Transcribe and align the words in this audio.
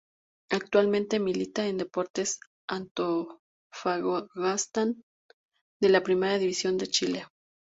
Actualmente 0.49 1.19
milita 1.19 1.67
en 1.67 1.77
Deportes 1.77 2.39
Antofagasta 2.67 4.87
de 5.79 5.89
la 5.89 6.01
Primera 6.01 6.39
División 6.39 6.77
de 6.79 6.87
Chile. 6.87 7.25